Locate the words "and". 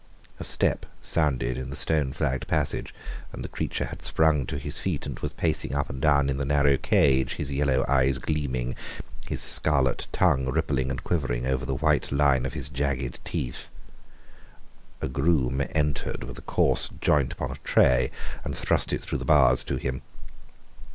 3.31-3.43, 5.05-5.19, 5.91-6.01, 8.69-9.29, 10.89-11.03, 18.43-18.57